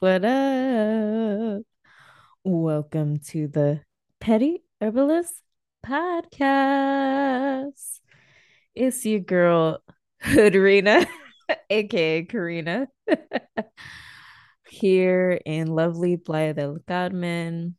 [0.00, 1.62] What up?
[2.42, 3.82] Welcome to the
[4.18, 5.34] Petty Herbalist
[5.84, 7.20] Podcast.
[8.74, 9.82] It's your girl,
[10.24, 11.06] Hoodrina,
[11.68, 12.88] aka Karina,
[14.70, 17.76] here in lovely Playa del Carmen,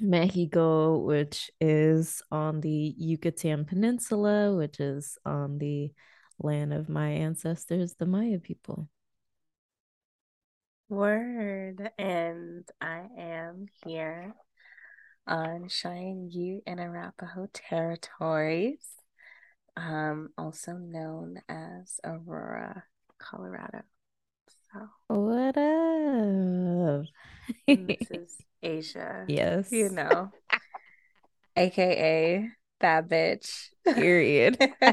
[0.00, 5.92] Mexico, which is on the Yucatan Peninsula, which is on the
[6.38, 8.88] land of my ancestors, the Maya people.
[10.92, 11.90] Word.
[11.98, 14.34] And I am here
[15.26, 18.84] on Cheyenne Ute and Arapaho territories,
[19.74, 22.84] um, also known as Aurora,
[23.18, 23.80] Colorado.
[24.70, 27.06] So What up?
[27.66, 29.72] this is Asia, yes.
[29.72, 30.30] you know,
[31.56, 33.68] aka that bitch.
[33.86, 34.58] Period.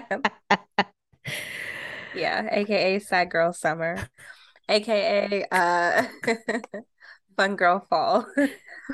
[2.15, 4.07] yeah, aka sad girl summer,
[4.69, 6.03] aka uh
[7.37, 8.25] fun girl fall.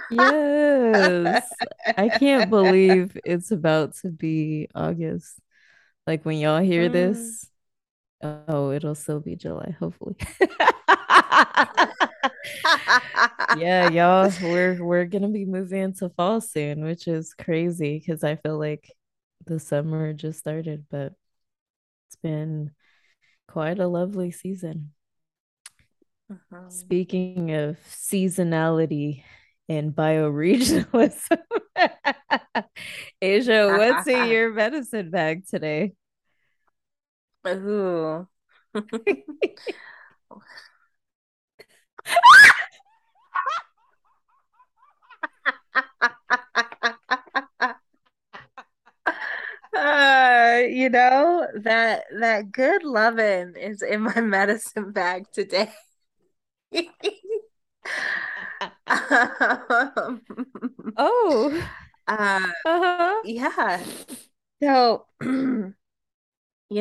[0.09, 1.55] yes.
[1.97, 5.39] I can't believe it's about to be August.
[6.07, 6.89] Like when y'all hear Mm.
[6.89, 7.49] this,
[8.21, 10.17] oh, it'll still be July, hopefully.
[13.51, 18.35] yeah, y'all, we're we're gonna be moving into fall soon, which is crazy because I
[18.35, 18.91] feel like
[19.45, 21.13] the summer just started, but
[22.07, 22.71] it's been
[23.49, 24.94] quite a lovely season.
[26.31, 26.71] Mhm.
[26.71, 29.23] Speaking of seasonality
[29.69, 31.39] and bioregionalism,
[33.21, 35.93] Asia, what's in your medicine bag today?
[37.47, 38.27] Ooh.
[49.75, 55.69] Uh, you know that that good loving is in my medicine bag today.
[58.87, 60.21] Um,
[60.97, 61.67] Oh,
[62.07, 63.23] uh, uh-huh.
[63.23, 63.83] yeah.
[64.61, 65.73] So, you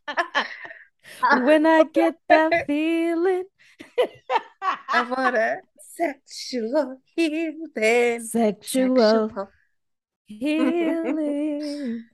[1.29, 3.45] when I get that feeling,
[4.93, 8.21] I want a sexual healing.
[8.21, 9.49] sexual Sexual.
[10.25, 12.03] Healing.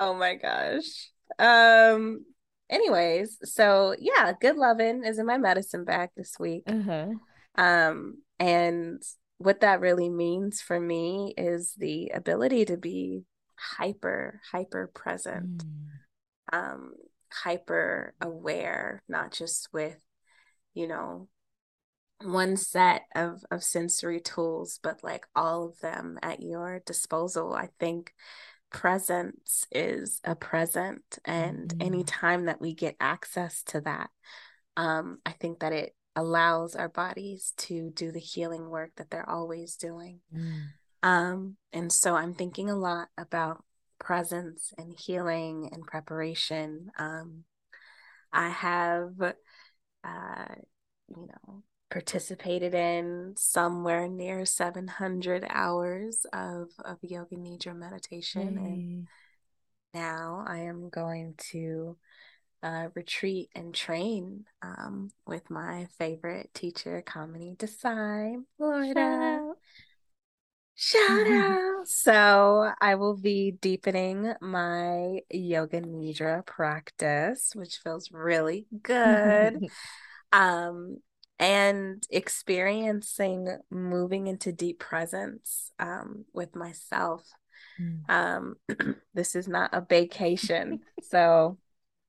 [0.00, 1.10] Oh my gosh.
[1.40, 2.24] Um,
[2.70, 6.62] anyways, so yeah, good loving is in my medicine bag this week.
[6.68, 7.08] Uh-huh.
[7.56, 9.02] Um, and
[9.38, 13.24] what that really means for me is the ability to be
[13.56, 16.52] hyper, hyper present, Mm.
[16.52, 16.92] um,
[17.32, 19.98] hyper aware, not just with,
[20.74, 21.26] you know,
[22.22, 27.54] one set of of sensory tools, but like all of them at your disposal.
[27.54, 28.14] I think
[28.70, 31.82] presence is a present, and Mhm.
[31.82, 34.10] anytime that we get access to that,
[34.76, 39.28] um, I think that it allows our bodies to do the healing work that they're
[39.28, 40.20] always doing.
[40.34, 40.72] Mm.
[41.02, 43.64] Um, and so I'm thinking a lot about
[43.98, 46.90] presence and healing and preparation.
[46.98, 47.44] Um,
[48.32, 49.20] I have,
[50.04, 50.54] uh,
[51.08, 58.58] you know, participated in somewhere near 700 hours of, of yoga nidra meditation.
[58.58, 59.08] And
[59.94, 61.96] now I am going to
[62.62, 69.00] uh, retreat and train um, with my favorite teacher, Kamini Desai, Shout Florida.
[69.00, 69.56] out.
[70.80, 71.88] Shout out.
[71.88, 79.64] So I will be deepening my yoga nidra practice, which feels really good.
[80.30, 80.98] Um,
[81.38, 87.24] and experiencing moving into deep presence um, with myself.
[87.80, 88.10] Mm.
[88.10, 88.56] Um,
[89.14, 90.80] this is not a vacation.
[91.10, 91.56] So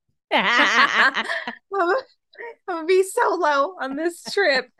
[0.32, 1.14] I'm
[2.68, 4.70] gonna be solo on this trip.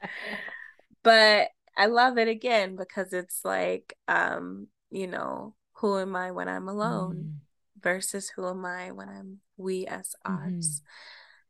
[1.02, 6.49] But I love it again because it's like, um, you know, who am I when
[6.49, 7.82] I'm alone Mm.
[7.82, 10.31] versus who am I when I'm we as Mhm.
[10.31, 10.82] ours.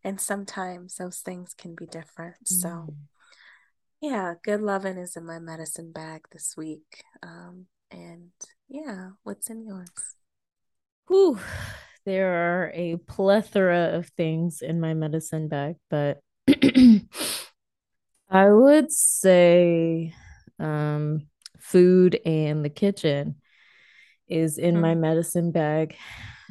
[0.03, 2.37] And sometimes those things can be different.
[2.45, 2.95] So Mm.
[4.01, 7.05] yeah, good loving is in my medicine bag this week.
[7.23, 8.31] Um, and
[8.69, 9.91] yeah, what's in yours?
[11.09, 11.39] Whew.
[12.07, 16.21] There are a plethora of things in my medicine bag, but
[18.31, 20.15] I would say
[20.59, 21.27] um,
[21.59, 23.37] food and the kitchen
[24.29, 25.01] is in my Mm.
[25.01, 25.97] medicine bag.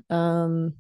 [0.10, 0.76] Um,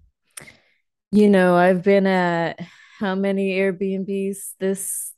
[1.11, 2.59] you know, I've been at
[3.00, 5.13] how many Airbnbs this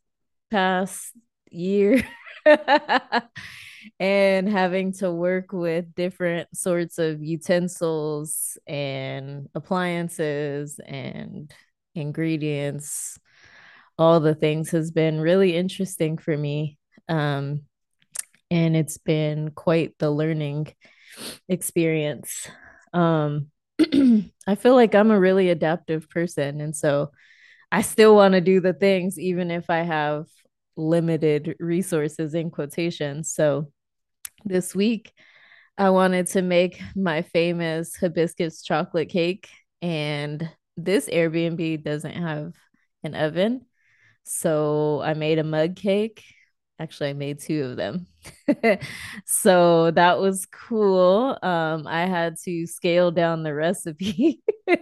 [0.49, 1.11] past
[1.49, 2.03] year?
[3.99, 11.51] and having to work with different sorts of utensils and appliances and
[11.95, 13.17] ingredients,
[13.97, 16.77] all the things has been really interesting for me.
[17.09, 17.63] Um,
[18.49, 20.73] and it's been quite the learning
[21.47, 22.47] experience.
[22.93, 23.47] Um,
[24.47, 26.61] I feel like I'm a really adaptive person.
[26.61, 27.11] And so
[27.71, 30.25] I still want to do the things, even if I have
[30.75, 33.33] limited resources in quotations.
[33.33, 33.71] So
[34.45, 35.11] this week,
[35.77, 39.49] I wanted to make my famous hibiscus chocolate cake.
[39.81, 42.53] And this Airbnb doesn't have
[43.03, 43.65] an oven.
[44.23, 46.23] So I made a mug cake.
[46.81, 48.07] Actually, I made two of them.
[49.27, 51.37] so that was cool.
[51.43, 54.41] Um, I had to scale down the recipe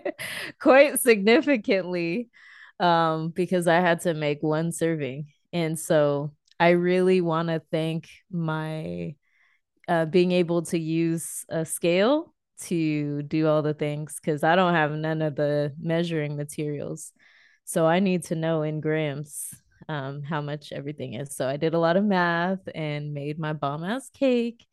[0.61, 2.29] quite significantly
[2.79, 5.27] um, because I had to make one serving.
[5.51, 9.15] And so I really want to thank my
[9.89, 14.73] uh, being able to use a scale to do all the things because I don't
[14.73, 17.11] have none of the measuring materials.
[17.65, 19.53] So I need to know in grams
[19.89, 21.35] um, how much everything is.
[21.35, 24.65] So I did a lot of math and made my bomb ass cake.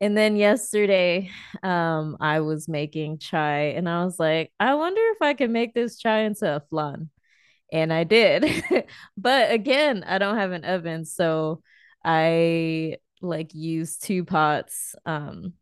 [0.00, 1.30] And then yesterday,
[1.62, 5.74] um, I was making chai and I was like, I wonder if I can make
[5.74, 7.10] this chai into a flan.
[7.70, 8.46] And I did.
[9.18, 11.04] but again, I don't have an oven.
[11.04, 11.62] So
[12.02, 14.94] I like used two pots.
[15.04, 15.52] Um,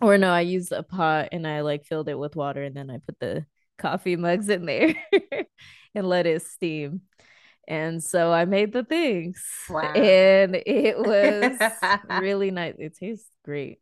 [0.00, 2.90] or no, I used a pot and I like filled it with water and then
[2.90, 3.46] I put the
[3.78, 4.96] coffee mugs in there
[5.94, 7.02] and let it steam.
[7.68, 9.42] And so I made the things.
[9.68, 9.94] Wow.
[9.94, 11.62] And it was
[12.08, 12.74] really nice.
[12.78, 13.78] It tastes great.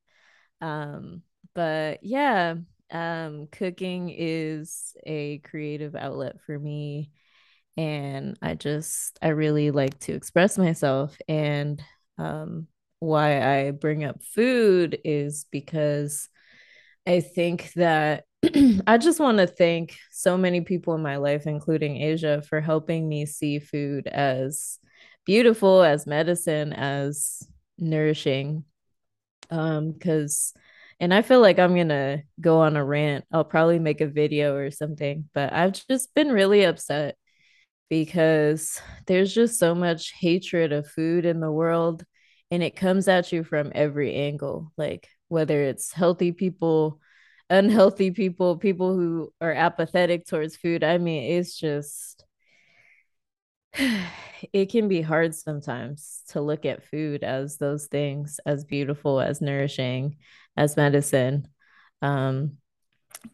[0.61, 1.23] Um,
[1.55, 2.55] but yeah,
[2.91, 7.11] um, cooking is a creative outlet for me.
[7.77, 11.17] And I just I really like to express myself.
[11.29, 11.83] And
[12.19, 12.69] um
[13.01, 16.29] why I bring up food is because
[17.07, 18.25] I think that
[18.87, 23.09] I just want to thank so many people in my life, including Asia, for helping
[23.09, 24.79] me see food as
[25.25, 27.47] beautiful, as medicine, as
[27.79, 28.65] nourishing.
[29.51, 30.55] Um, because
[30.99, 33.25] and I feel like I'm gonna go on a rant.
[33.33, 37.17] I'll probably make a video or something, but I've just been really upset
[37.91, 42.05] because there's just so much hatred of food in the world
[42.51, 47.01] and it comes at you from every angle, like whether it's healthy people
[47.53, 50.83] unhealthy people, people who are apathetic towards food.
[50.83, 52.25] I mean, it's just
[54.53, 59.41] it can be hard sometimes to look at food as those things as beautiful as
[59.41, 60.17] nourishing
[60.57, 61.47] as medicine
[62.03, 62.53] um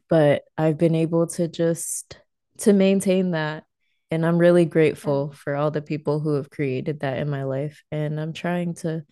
[0.08, 2.20] but i've been able to just
[2.58, 3.64] to maintain that
[4.10, 7.82] and i'm really grateful for all the people who have created that in my life
[7.90, 9.02] and i'm trying to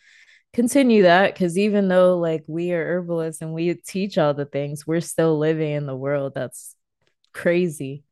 [0.57, 4.87] continue that because even though like we are herbalists and we teach all the things
[4.87, 6.75] we're still living in the world that's
[7.35, 8.05] crazy.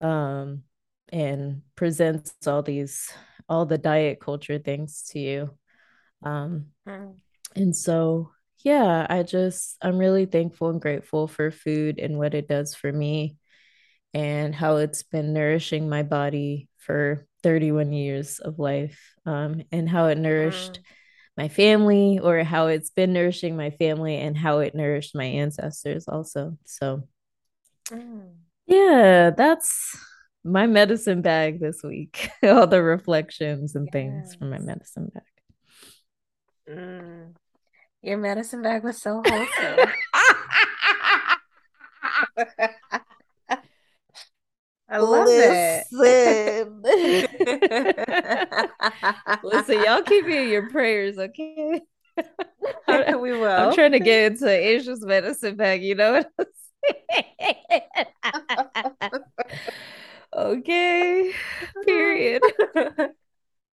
[0.00, 0.64] Um
[1.12, 3.08] and presents all these
[3.48, 5.50] all the diet culture things to you.
[6.24, 7.14] Um mm.
[7.54, 8.32] and so
[8.64, 12.92] yeah i just i'm really thankful and grateful for food and what it does for
[12.92, 13.36] me
[14.12, 20.06] and how it's been nourishing my body for 31 years of life um and how
[20.06, 20.84] it nourished mm
[21.40, 26.06] my family or how it's been nourishing my family and how it nourished my ancestors
[26.06, 26.58] also.
[26.66, 27.08] So
[27.88, 28.34] mm.
[28.66, 29.96] yeah, that's
[30.44, 32.28] my medicine bag this week.
[32.42, 33.92] All the reflections and yes.
[33.92, 35.22] things from my medicine bag.
[36.68, 37.34] Mm.
[38.02, 39.88] Your medicine bag was so wholesome.
[44.90, 45.84] I love Listen.
[46.82, 48.70] it.
[49.44, 51.80] Listen, y'all keep me in your prayers, okay?
[52.88, 53.46] we will.
[53.46, 56.46] I'm trying to get into Asia's medicine bag, you know what I'm
[59.12, 59.22] saying?
[60.36, 61.32] okay.
[61.86, 62.42] Period.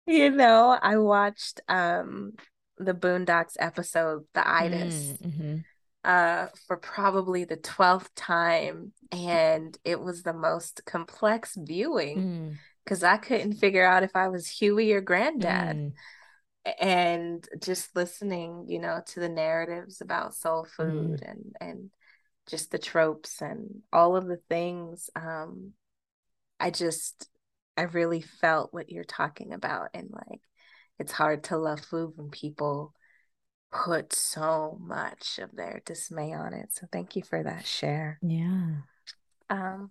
[0.07, 2.35] you know, I watched um
[2.79, 4.95] the Boondocks episode, The Itis.
[4.95, 5.57] Mm, mm-hmm
[6.05, 8.93] uh, for probably the 12th time.
[9.13, 13.09] And it was the most complex viewing because mm.
[13.09, 15.77] I couldn't figure out if I was Huey or Granddad.
[15.77, 15.93] Mm.
[16.79, 21.31] And just listening, you know, to the narratives about soul food mm.
[21.31, 21.91] and, and
[22.49, 25.09] just the tropes and all of the things.
[25.17, 25.73] Um,
[26.59, 27.29] I just,
[27.77, 29.89] I really felt what you're talking about.
[29.95, 30.41] And like,
[30.99, 32.93] it's hard to love food when people
[33.73, 36.71] put so much of their dismay on it.
[36.73, 38.19] So thank you for that share.
[38.23, 38.77] Yeah.
[39.49, 39.91] Um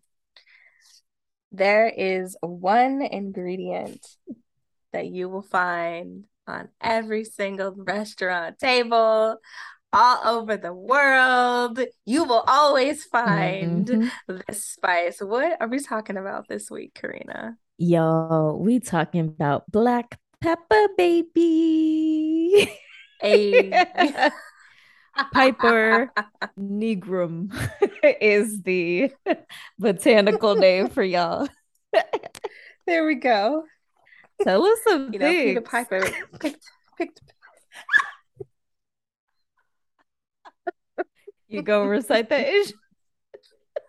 [1.52, 4.06] there is one ingredient
[4.94, 9.38] that you will find on every single restaurant table
[9.92, 11.80] all over the world.
[12.06, 14.38] You will always find mm-hmm.
[14.48, 15.20] this spice.
[15.22, 17.58] What are we talking about this week, Karina?
[17.78, 22.72] Yo, we talking about black pepper, baby.
[23.24, 24.32] A
[25.34, 26.12] Piper
[26.60, 27.52] nigrum
[28.22, 29.12] is the
[29.78, 31.48] botanical name for y'all.
[32.88, 33.64] there we go.
[34.42, 35.22] Tell us some you things.
[35.22, 36.02] Know, Peter Piper
[36.40, 37.22] picked picked
[41.50, 42.74] You go recite that ish.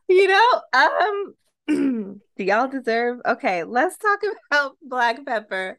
[0.08, 0.62] You know,
[1.68, 3.20] um, do y'all deserve?
[3.26, 4.20] Okay, let's talk
[4.50, 5.78] about black pepper.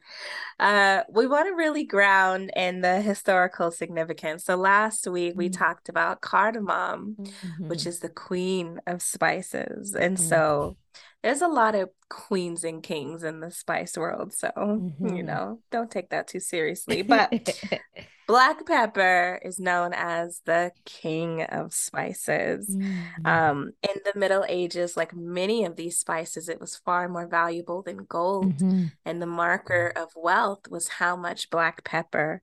[0.60, 4.44] Uh, we want to really ground in the historical significance.
[4.44, 5.60] So last week we mm-hmm.
[5.60, 7.66] talked about cardamom, mm-hmm.
[7.66, 10.24] which is the queen of spices, and mm-hmm.
[10.24, 10.76] so
[11.22, 14.32] there's a lot of queens and kings in the spice world.
[14.34, 15.26] So you mm-hmm.
[15.26, 17.02] know, don't take that too seriously.
[17.02, 17.60] But
[18.26, 22.74] Black pepper is known as the king of spices.
[22.74, 23.26] Mm.
[23.26, 27.82] Um, in the Middle Ages, like many of these spices, it was far more valuable
[27.82, 28.56] than gold.
[28.58, 28.84] Mm-hmm.
[29.04, 32.42] And the marker of wealth was how much black pepper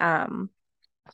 [0.00, 0.50] um,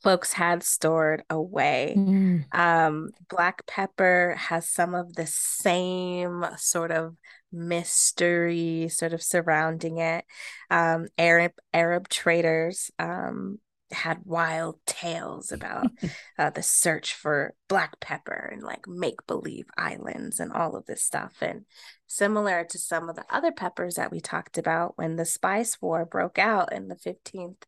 [0.02, 1.94] folks had stored away.
[1.96, 2.54] Mm.
[2.54, 7.16] Um, black pepper has some of the same sort of
[7.52, 10.24] mystery sort of surrounding it.
[10.70, 13.58] Um, Arab Arab traders um,
[13.90, 15.86] had wild tales about
[16.38, 21.02] uh, the search for black pepper and like make believe islands and all of this
[21.02, 21.34] stuff.
[21.40, 21.64] And
[22.06, 26.04] similar to some of the other peppers that we talked about when the spice war
[26.04, 27.62] broke out in the 15th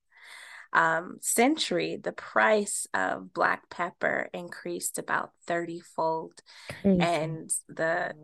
[0.72, 6.32] um, century, the price of black pepper increased about 30 fold.
[7.00, 8.14] And the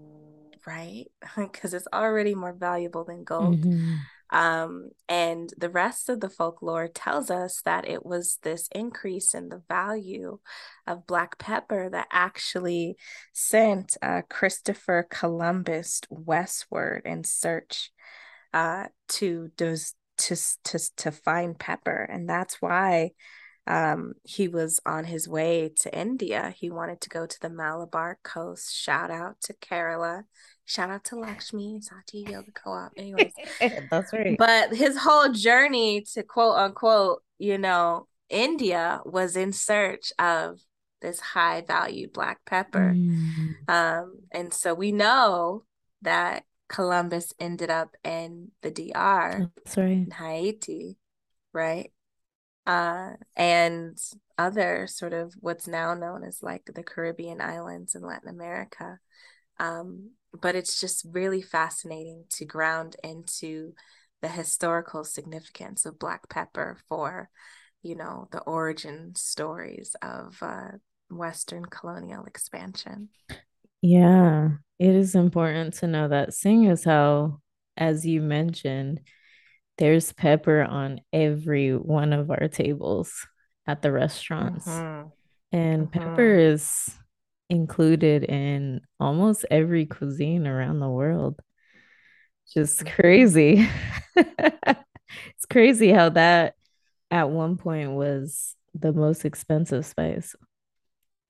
[0.66, 3.60] right because it's already more valuable than gold.
[3.60, 3.94] Mm-hmm.
[4.30, 9.48] Um, and the rest of the folklore tells us that it was this increase in
[9.48, 10.38] the value
[10.86, 12.96] of black pepper that actually
[13.32, 17.92] sent uh, Christopher Columbus westward in search
[18.52, 23.10] uh, to those to, to to find pepper, and that's why
[23.66, 26.54] um, he was on his way to India.
[26.56, 28.74] He wanted to go to the Malabar coast.
[28.74, 30.24] Shout out to Kerala
[30.66, 32.92] Shout out to Lakshmi Satya Yoga Co-op.
[32.96, 33.32] Anyways,
[33.90, 34.36] that's right.
[34.38, 40.58] But his whole journey to quote unquote, you know, India was in search of
[41.02, 42.94] this high value black pepper.
[42.96, 43.68] Mm.
[43.68, 45.64] Um, and so we know
[46.00, 49.92] that Columbus ended up in the DR, Sorry.
[49.92, 50.96] in Haiti,
[51.52, 51.92] right?
[52.66, 53.98] Uh, and
[54.38, 58.98] other sort of what's now known as like the Caribbean islands in Latin America.
[59.58, 63.74] Um, but it's just really fascinating to ground into
[64.22, 67.28] the historical significance of black pepper for
[67.82, 70.70] you know the origin stories of uh,
[71.10, 73.10] western colonial expansion
[73.84, 77.40] yeah it is important to know that seeing as how
[77.76, 79.00] as you mentioned
[79.78, 83.26] there's pepper on every one of our tables
[83.66, 85.08] at the restaurants mm-hmm.
[85.52, 85.98] and mm-hmm.
[85.98, 86.94] pepper is
[87.50, 91.40] included in almost every cuisine around the world.
[92.52, 92.94] Just mm-hmm.
[93.00, 93.68] crazy.
[94.16, 96.54] it's crazy how that
[97.10, 100.34] at one point was the most expensive spice.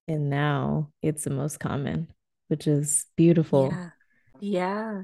[0.07, 2.09] And now it's the most common,
[2.49, 3.71] which is beautiful.
[3.71, 3.91] Yeah.
[4.41, 5.03] Yeah.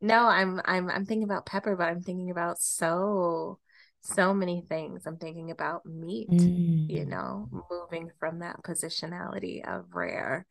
[0.00, 3.58] No, I'm I'm I'm thinking about pepper, but I'm thinking about so
[4.00, 5.02] so many things.
[5.06, 6.88] I'm thinking about meat, mm.
[6.88, 10.46] you know, moving from that positionality of rare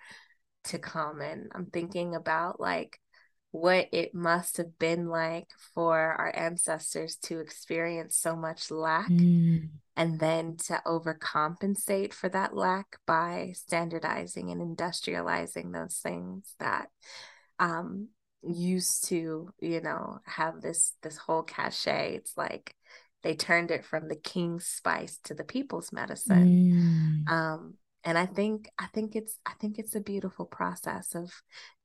[0.66, 1.50] to common.
[1.54, 3.00] I'm thinking about like
[3.52, 9.68] what it must have been like for our ancestors to experience so much lack mm.
[9.96, 16.90] and then to overcompensate for that lack by standardizing and industrializing those things that
[17.58, 18.08] um
[18.44, 22.76] used to you know have this this whole cachet it's like
[23.24, 27.32] they turned it from the king's spice to the people's medicine mm.
[27.32, 31.32] um, and i think i think it's i think it's a beautiful process of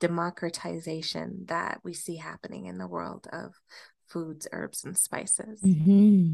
[0.00, 3.54] democratization that we see happening in the world of
[4.08, 6.32] foods herbs and spices mm-hmm.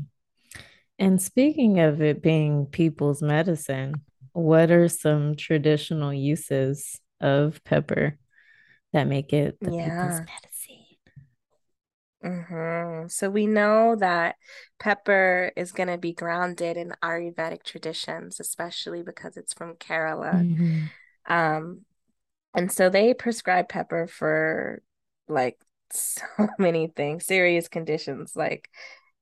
[0.99, 3.95] and speaking of it being people's medicine
[4.33, 8.19] what are some traditional uses of pepper
[8.93, 9.85] that make it the yeah.
[9.85, 10.50] people's medicine
[12.25, 13.09] Mm-hmm.
[13.09, 14.37] So we know that
[14.79, 20.35] pepper is going to be grounded in Ayurvedic traditions, especially because it's from Kerala.
[20.35, 21.33] Mm-hmm.
[21.33, 21.81] Um,
[22.55, 24.83] and so they prescribe pepper for
[25.29, 25.59] like
[25.93, 26.25] so
[26.59, 28.69] many things, serious conditions like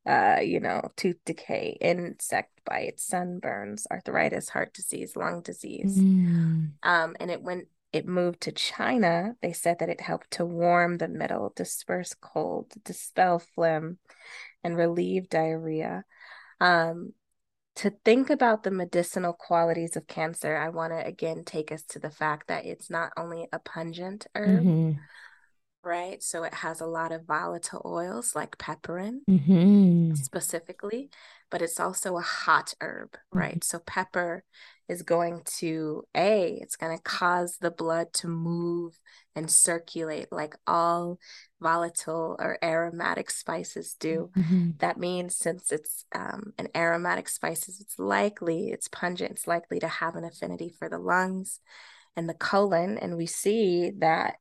[0.07, 5.99] uh, you know, tooth decay, insect bites, sunburns, arthritis, heart disease, lung disease.
[5.99, 6.73] Mm.
[6.83, 10.99] Um, and it went it moved to China, they said that it helped to warm
[10.99, 13.99] the middle, disperse cold, dispel phlegm,
[14.63, 16.05] and relieve diarrhea.
[16.61, 17.13] Um,
[17.77, 21.99] to think about the medicinal qualities of cancer, I want to again take us to
[21.99, 24.99] the fact that it's not only a pungent herb, mm-hmm
[25.89, 26.23] right?
[26.23, 30.15] So it has a lot of volatile oils like pepperin mm-hmm.
[30.15, 31.11] specifically,
[31.51, 33.39] but it's also a hot herb, mm-hmm.
[33.39, 33.61] right?
[33.61, 33.63] Mm-hmm.
[33.63, 34.45] So pepper
[34.89, 38.99] is going to a it's going to cause the blood to move
[39.35, 41.19] and circulate like all
[41.61, 44.71] volatile or aromatic spices do mm-hmm.
[44.79, 49.89] that means since it's um, an aromatic spices it's likely it's pungent it's likely to
[49.89, 51.61] have an affinity for the lungs
[52.17, 54.37] and the colon and we see that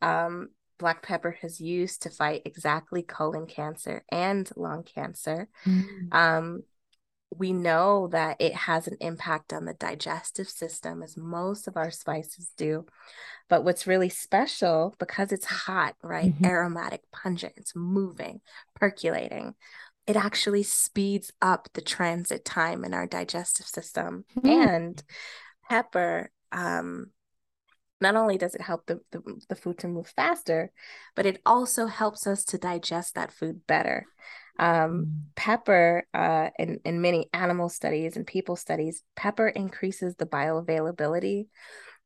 [0.00, 5.48] um, black pepper has used to fight exactly colon cancer and lung cancer.
[5.66, 6.14] Mm.
[6.14, 6.62] Um,
[7.36, 11.90] we know that it has an impact on the digestive system, as most of our
[11.90, 12.86] spices do.
[13.48, 16.32] But what's really special, because it's hot, right?
[16.32, 16.46] Mm-hmm.
[16.46, 18.40] Aromatic, pungent, it's moving,
[18.74, 19.54] percolating.
[20.06, 24.24] It actually speeds up the transit time in our digestive system.
[24.38, 24.68] Mm-hmm.
[24.68, 25.02] And
[25.68, 27.10] pepper um,
[28.00, 30.70] not only does it help the, the, the, food to move faster,
[31.14, 34.06] but it also helps us to digest that food better.
[34.58, 41.46] Um, pepper, uh, in, in many animal studies and people studies, pepper increases the bioavailability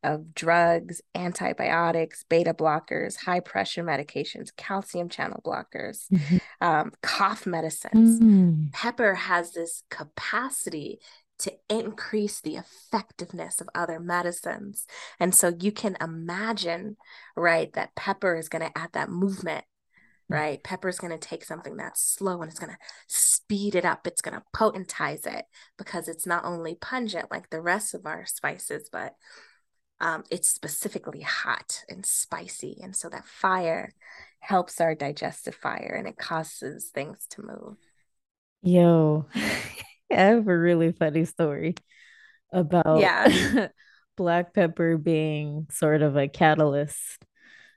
[0.05, 6.39] of drugs, antibiotics, beta blockers, high pressure medications, calcium channel blockers, mm-hmm.
[6.61, 8.21] um, cough medicines.
[8.21, 8.73] Mm.
[8.73, 10.99] Pepper has this capacity
[11.39, 14.87] to increase the effectiveness of other medicines.
[15.19, 16.97] And so you can imagine,
[17.37, 19.65] right, that pepper is going to add that movement.
[20.33, 20.63] Right?
[20.63, 24.07] Pepper is going to take something that's slow and it's going to speed it up.
[24.07, 25.45] It's going to potentize it
[25.77, 29.15] because it's not only pungent like the rest of our spices, but
[30.01, 32.79] um, it's specifically hot and spicy.
[32.83, 33.93] And so that fire
[34.41, 37.77] helps our digestive fire and it causes things to move.
[38.63, 39.27] Yo.
[39.35, 39.61] I
[40.11, 41.75] have a really funny story
[42.53, 43.69] about yeah.
[44.17, 47.25] black pepper being sort of a catalyst.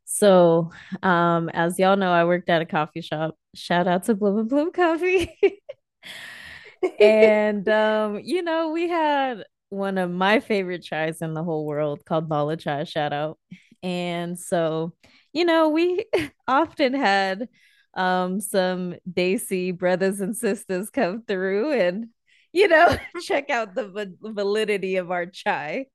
[0.05, 0.71] So,
[1.03, 3.35] um, as y'all know, I worked at a coffee shop.
[3.55, 5.37] Shout out to Bloom and Bloom Coffee.
[6.99, 12.05] and um, you know, we had one of my favorite chais in the whole world
[12.05, 12.83] called Bala Chai.
[12.83, 13.39] Shout out.
[13.83, 14.93] And so,
[15.33, 16.05] you know, we
[16.47, 17.49] often had
[17.95, 22.07] um some Desi brothers and sisters come through and
[22.55, 25.87] you know, check out the validity of our chai,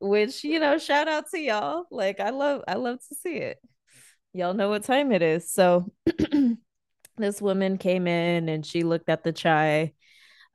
[0.00, 1.84] which, you know, shout out to y'all.
[1.90, 3.58] Like I love I love to see it.
[4.32, 5.50] Y'all know what time it is.
[5.52, 5.92] So
[7.16, 9.94] this woman came in and she looked at the chai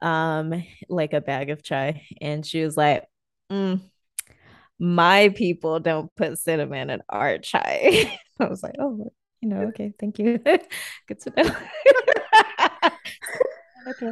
[0.02, 3.06] um like a bag of chai and she was like,
[3.52, 3.82] mm,
[4.80, 8.20] my people don't put cinnamon in our chai.
[8.40, 10.40] I was like, oh, you know, okay, thank you.
[11.08, 11.56] Good to know
[13.88, 14.12] okay.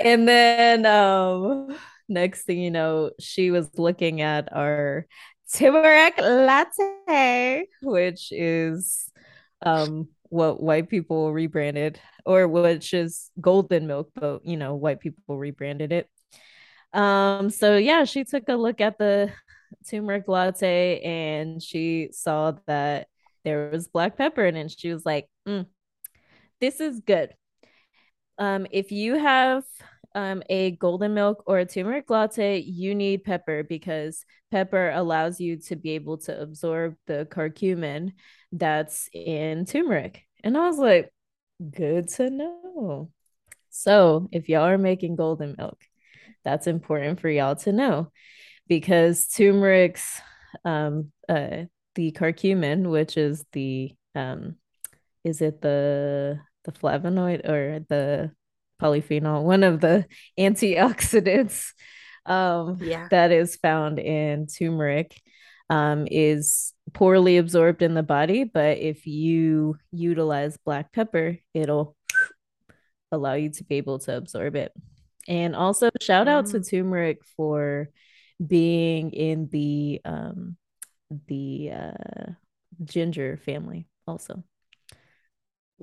[0.00, 1.76] and then um
[2.12, 5.06] next thing you know, she was looking at our
[5.52, 9.10] turmeric latte, which is
[9.64, 15.36] um what white people rebranded, or which is golden milk, but you know, white people
[15.36, 16.08] rebranded it.
[16.92, 19.32] Um, so yeah, she took a look at the
[19.88, 23.08] turmeric latte and she saw that
[23.44, 24.60] there was black pepper in it.
[24.60, 25.66] And she was like, mm,
[26.60, 27.34] this is good.
[28.38, 29.64] Um, if you have
[30.14, 35.56] um, a golden milk or a turmeric latte, you need pepper because pepper allows you
[35.56, 38.12] to be able to absorb the curcumin
[38.52, 40.22] that's in turmeric.
[40.44, 41.12] And I was like,
[41.74, 43.10] good to know.
[43.70, 45.80] So if y'all are making golden milk,
[46.44, 48.10] that's important for y'all to know
[48.68, 50.20] because turmeric's
[50.64, 54.56] um uh the curcumin, which is the um
[55.24, 58.32] is it the the flavonoid or the
[58.82, 60.06] polyphenol, one of the
[60.38, 61.72] antioxidants
[62.26, 63.08] um, yeah.
[63.10, 65.20] that is found in turmeric
[65.70, 68.44] um, is poorly absorbed in the body.
[68.44, 71.96] But if you utilize black pepper, it'll
[73.10, 74.72] allow you to be able to absorb it.
[75.28, 76.52] And also, shout out mm.
[76.52, 77.88] to turmeric for
[78.44, 80.56] being in the um,
[81.28, 82.32] the uh,
[82.84, 84.42] ginger family also.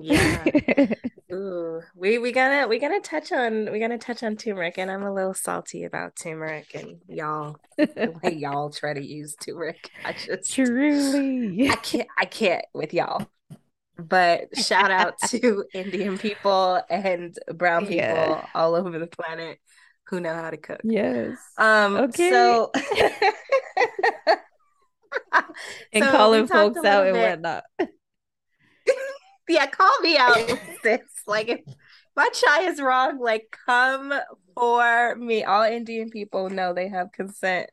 [0.00, 0.94] Yeah.
[1.32, 5.02] Ooh, we we gotta we gotta touch on we gotta touch on turmeric, and I'm
[5.02, 9.90] a little salty about turmeric and y'all the way y'all try to use turmeric.
[10.04, 13.30] I just truly I can't I can't with y'all.
[13.98, 18.46] but shout out to Indian people and brown people yeah.
[18.54, 19.58] all over the planet
[20.08, 20.80] who know how to cook.
[20.82, 21.36] Yes.
[21.58, 22.30] Um okay.
[22.30, 22.72] so
[25.92, 27.64] and so calling folks out and whatnot.
[29.50, 30.36] Yeah, call me out,
[30.82, 31.00] sis.
[31.26, 31.60] Like if
[32.16, 34.12] my chai is wrong, like come
[34.54, 35.44] for me.
[35.44, 37.70] All Indian people know they have consent.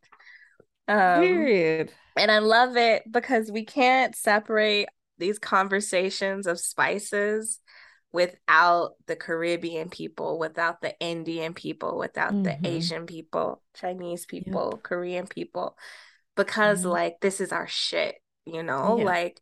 [0.87, 1.91] Um, Period.
[2.17, 4.87] And I love it because we can't separate
[5.17, 7.59] these conversations of spices
[8.11, 12.43] without the Caribbean people, without the Indian people, without mm-hmm.
[12.43, 14.83] the Asian people, Chinese people, yep.
[14.83, 15.77] Korean people,
[16.35, 16.89] because mm-hmm.
[16.89, 18.97] like this is our shit, you know?
[18.97, 19.05] Yeah.
[19.05, 19.41] Like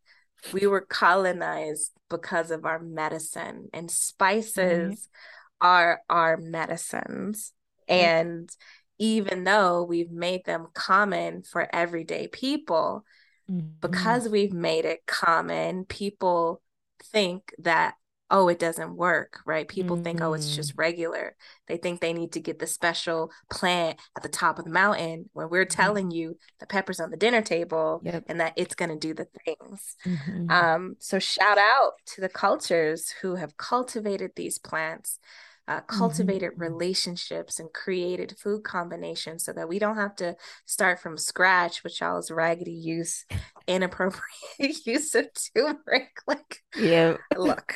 [0.54, 5.68] we were colonized because of our medicine and spices mm-hmm.
[5.68, 7.52] are our medicines.
[7.88, 8.50] And
[8.98, 13.06] even though we've made them common for everyday people,
[13.50, 13.68] mm-hmm.
[13.80, 16.62] because we've made it common, people
[17.04, 17.96] think that
[18.32, 20.04] oh it doesn't work right people mm-hmm.
[20.04, 20.80] think oh it's just mm.
[20.80, 21.36] regular
[21.68, 25.30] they think they need to get the special plant at the top of the mountain
[25.34, 25.82] when we're mm-hmm.
[25.82, 28.24] telling you the peppers on the dinner table yep.
[28.28, 30.50] and that it's going to do the things mm-hmm.
[30.50, 35.20] um, so shout out to the cultures who have cultivated these plants
[35.68, 36.62] uh, cultivated mm-hmm.
[36.62, 40.36] relationships and created food combinations so that we don't have to
[40.66, 43.26] start from scratch with y'all's raggedy use,
[43.68, 44.22] inappropriate
[44.86, 46.12] use of turmeric.
[46.28, 47.74] Like, yeah, look,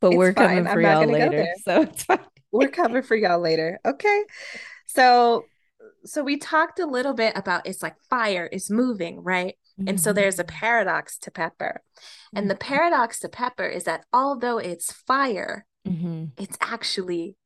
[0.00, 0.64] but we're fine.
[0.64, 2.18] coming for y'all later, so it's fine.
[2.52, 3.78] we're coming for y'all later.
[3.84, 4.22] Okay,
[4.86, 5.44] so
[6.04, 9.56] so we talked a little bit about it's like fire is moving, right?
[9.78, 9.88] Mm-hmm.
[9.88, 10.56] And so there's a mm-hmm.
[10.56, 11.82] paradox to pepper.
[12.34, 12.68] And the mm-hmm.
[12.68, 16.26] paradox to pepper is that although it's fire, mm-hmm.
[16.36, 17.36] it's actually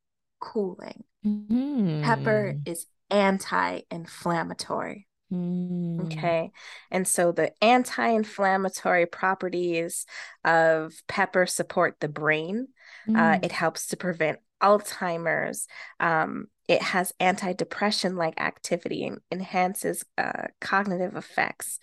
[0.40, 1.04] cooling.
[1.24, 2.02] Mm-hmm.
[2.02, 5.06] Pepper is anti inflammatory.
[5.34, 6.04] Mm.
[6.04, 6.50] Okay.
[6.90, 10.06] And so the anti inflammatory properties
[10.44, 12.68] of pepper support the brain.
[13.08, 13.36] Uh, mm.
[13.36, 15.66] Uh, it helps to prevent Alzheimer's.
[16.00, 21.78] Um, it has antidepressant like activity and enhances uh, cognitive effects.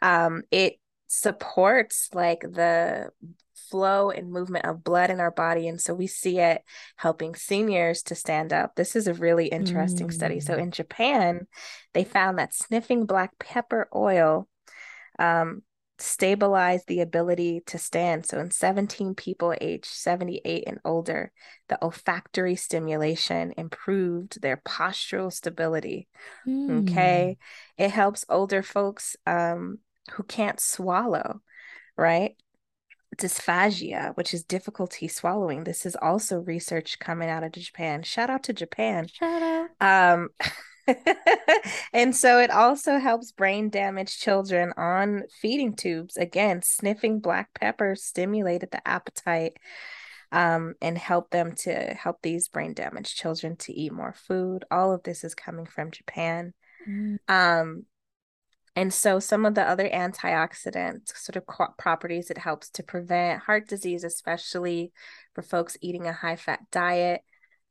[0.00, 0.76] Um, it
[1.08, 3.10] supports like the
[3.70, 5.68] flow and movement of blood in our body.
[5.68, 6.62] And so we see it
[6.96, 8.74] helping seniors to stand up.
[8.74, 10.12] This is a really interesting mm.
[10.12, 10.40] study.
[10.40, 10.62] So mm.
[10.62, 11.46] in Japan,
[11.94, 14.48] they found that sniffing black pepper oil
[15.18, 15.62] um,
[16.00, 18.26] stabilized the ability to stand.
[18.26, 21.32] So in 17 people aged 78 and older,
[21.68, 26.08] the olfactory stimulation improved their postural stability.
[26.46, 26.88] Mm.
[26.88, 27.38] Okay.
[27.76, 29.78] It helps older folks um,
[30.12, 31.40] who can't swallow,
[31.96, 32.36] right?
[33.16, 35.64] Dysphagia, which is difficulty swallowing.
[35.64, 38.02] This is also research coming out of Japan.
[38.02, 39.06] Shout out to Japan.
[39.08, 39.68] Shout out.
[39.80, 40.28] Um,
[41.92, 46.16] and so it also helps brain damaged children on feeding tubes.
[46.16, 49.56] Again, sniffing black pepper stimulated the appetite
[50.32, 54.64] um, and help them to help these brain damaged children to eat more food.
[54.70, 56.54] All of this is coming from Japan.
[56.88, 57.18] Mm.
[57.28, 57.84] Um,
[58.76, 63.68] and so, some of the other antioxidant sort of properties, it helps to prevent heart
[63.68, 64.92] disease, especially
[65.34, 67.22] for folks eating a high fat diet.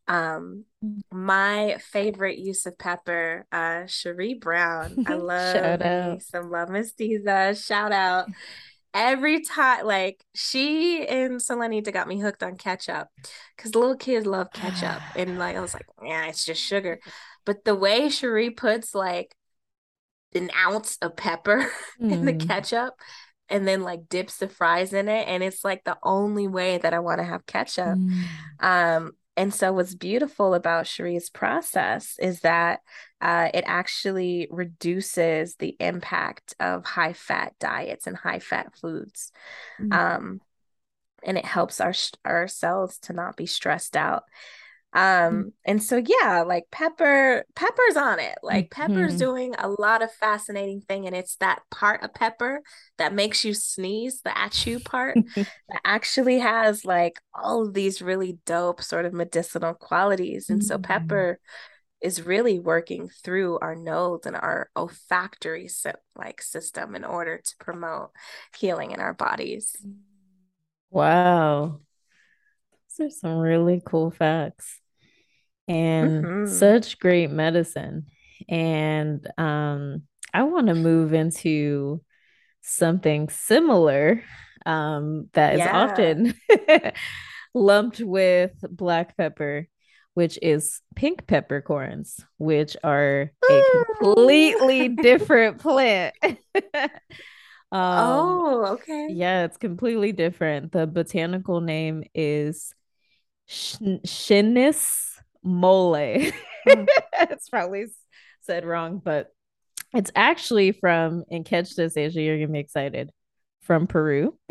[0.09, 1.01] Um, mm.
[1.11, 5.05] my favorite use of pepper, uh, Cherie Brown.
[5.07, 7.65] I love some love Mestiza.
[7.65, 8.27] Shout out.
[8.93, 13.07] Every time, like she and Solenita got me hooked on ketchup
[13.55, 14.99] because little kids love ketchup.
[15.15, 16.99] and like, I was like, yeah, it's just sugar.
[17.45, 19.33] But the way Cherie puts like
[20.35, 21.69] an ounce of pepper
[22.01, 22.11] mm.
[22.11, 22.47] in the mm.
[22.47, 22.93] ketchup
[23.49, 26.93] and then like dips the fries in it and it's like the only way that
[26.93, 27.97] I want to have ketchup.
[27.97, 28.23] Mm.
[28.59, 32.81] Um and so what's beautiful about Cherie's process is that
[33.21, 39.31] uh, it actually reduces the impact of high fat diets and high fat foods.
[39.81, 39.93] Mm.
[39.93, 40.41] Um
[41.23, 41.93] and it helps our
[42.25, 44.23] our cells to not be stressed out
[44.93, 45.47] um mm-hmm.
[45.65, 49.17] and so yeah like pepper pepper's on it like pepper's mm-hmm.
[49.17, 52.61] doing a lot of fascinating thing and it's that part of pepper
[52.97, 58.39] that makes you sneeze the achoo part that actually has like all of these really
[58.47, 60.67] dope sort of medicinal qualities and mm-hmm.
[60.67, 61.39] so pepper
[62.01, 65.69] is really working through our nodes and our olfactory
[66.15, 68.09] like system in order to promote
[68.57, 69.75] healing in our bodies
[70.89, 71.79] wow
[72.99, 74.79] are some really cool facts
[75.67, 76.45] and mm-hmm.
[76.51, 78.07] such great medicine.
[78.47, 82.01] And um, I want to move into
[82.61, 84.23] something similar
[84.65, 85.63] um, that yeah.
[85.63, 86.93] is often
[87.53, 89.67] lumped with black pepper,
[90.13, 93.63] which is pink peppercorns, which are a
[93.99, 96.15] completely different plant.
[97.71, 99.09] Um, oh, okay.
[99.11, 100.71] yeah, it's completely different.
[100.71, 102.73] The botanical name is
[103.49, 106.31] Schinus molle.
[106.67, 106.87] Mm.
[107.13, 107.87] it's probably
[108.41, 109.31] said wrong, but
[109.93, 113.11] it's actually from, and catch this, Asia, you're gonna be excited,
[113.61, 114.37] from Peru.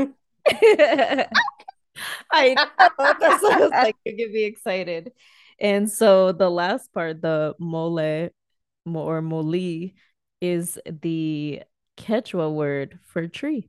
[2.30, 2.66] I know
[3.20, 5.12] that's what I was like, you're gonna be excited.
[5.60, 8.30] And so the last part, the mole
[8.86, 9.94] or moli,
[10.40, 11.62] is the
[11.96, 13.68] Quechua word for tree.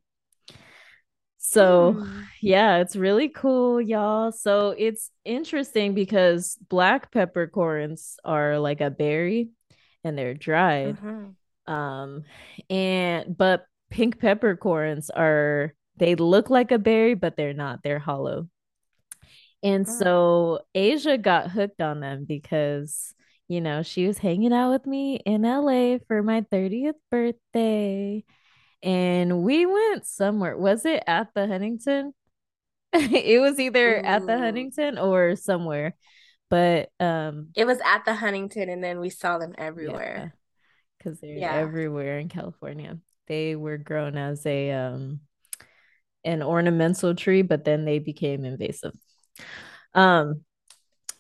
[1.50, 2.26] So, mm.
[2.42, 4.32] yeah, it's really cool, y'all.
[4.32, 9.50] So, it's interesting because black peppercorns are like a berry
[10.04, 10.98] and they're dried.
[10.98, 11.74] Mm-hmm.
[11.74, 12.24] Um,
[12.70, 18.48] and but pink peppercorns are they look like a berry, but they're not, they're hollow.
[19.64, 19.90] And mm.
[19.90, 23.16] so Asia got hooked on them because
[23.48, 28.24] you know, she was hanging out with me in LA for my 30th birthday.
[28.82, 30.58] And we went somewhere.
[30.58, 32.14] Was it at the Huntington?
[32.94, 34.04] it was either Ooh.
[34.04, 35.96] at the Huntington or somewhere.
[36.50, 40.34] But um it was at the Huntington and then we saw them everywhere.
[40.98, 41.54] Because they're yeah.
[41.54, 42.98] everywhere in California.
[43.28, 45.20] They were grown as a um
[46.26, 48.94] an ornamental tree, but then they became invasive.
[49.94, 50.42] Um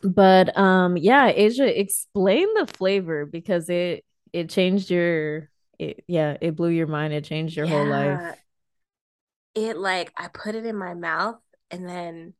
[0.02, 6.56] but um yeah asia explain the flavor because it it changed your it, yeah it
[6.56, 7.72] blew your mind it changed your yeah.
[7.72, 8.38] whole life
[9.56, 11.40] it like i put it in my mouth
[11.72, 12.34] and then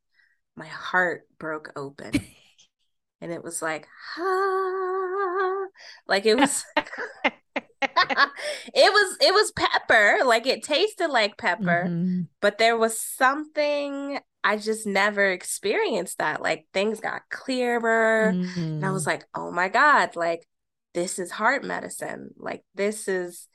[0.56, 2.12] my heart broke open
[3.20, 5.66] and it was like ah
[6.06, 6.64] like it was
[7.82, 12.22] it was it was pepper like it tasted like pepper mm-hmm.
[12.42, 16.40] but there was something I just never experienced that.
[16.42, 18.32] Like things got clearer.
[18.34, 18.60] Mm-hmm.
[18.60, 19.10] And I was mm-hmm.
[19.10, 20.46] like, oh my God, like
[20.94, 22.30] this is heart medicine.
[22.36, 23.48] Like this is,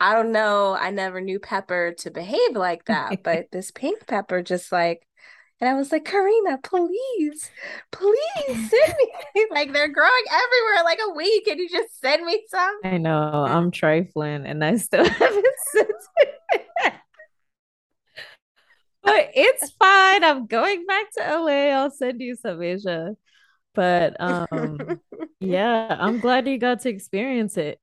[0.00, 0.76] I don't know.
[0.78, 3.22] I never knew pepper to behave like that.
[3.24, 5.06] but this pink pepper just like,
[5.60, 7.50] and I was like, Karina, please,
[7.92, 8.16] please
[8.46, 9.46] send me.
[9.50, 11.44] like they're growing everywhere like a week.
[11.46, 12.80] Can you just send me some?
[12.84, 13.46] I know.
[13.48, 15.88] I'm trifling and I still haven't sent
[16.20, 16.34] it
[19.04, 20.24] but it's fine.
[20.24, 21.70] I'm going back to LA.
[21.70, 23.14] I'll send you some Asia.
[23.74, 25.00] But um
[25.40, 27.78] yeah, I'm glad you got to experience it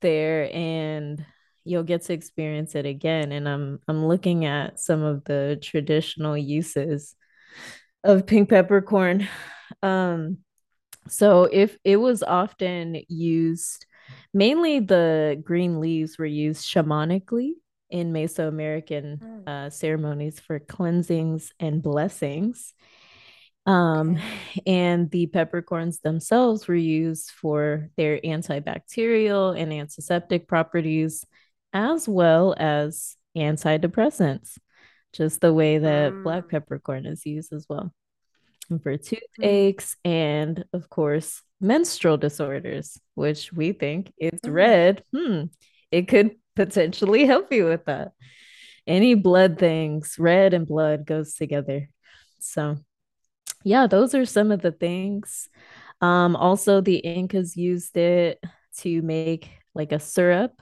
[0.00, 1.24] there and
[1.64, 3.32] you'll get to experience it again.
[3.32, 7.14] And I'm I'm looking at some of the traditional uses
[8.02, 9.28] of pink peppercorn.
[9.82, 10.38] Um
[11.08, 13.86] so if it was often used
[14.34, 17.52] mainly the green leaves were used shamanically
[17.90, 19.48] in Mesoamerican mm.
[19.48, 22.74] uh, ceremonies for cleansings and blessings.
[23.66, 24.18] Um.
[24.66, 31.24] And the peppercorns themselves were used for their antibacterial and antiseptic properties,
[31.72, 34.58] as well as antidepressants,
[35.12, 36.24] just the way that mm.
[36.24, 37.92] black peppercorn is used as well.
[38.70, 39.04] And for mm.
[39.04, 40.10] toothaches mm.
[40.10, 44.52] and, of course, menstrual disorders, which we think it's mm.
[44.52, 45.04] red.
[45.14, 45.44] Hmm,
[45.90, 48.12] it could potentially help you with that.
[48.86, 51.88] Any blood things, red and blood goes together.
[52.40, 52.78] So,
[53.64, 55.48] yeah, those are some of the things.
[56.00, 58.42] Um, also, the Incas used it
[58.78, 60.60] to make like a syrup,